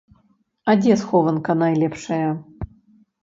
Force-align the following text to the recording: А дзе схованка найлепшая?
А 0.71 0.73
дзе 0.81 0.95
схованка 1.01 1.51
найлепшая? 1.61 2.29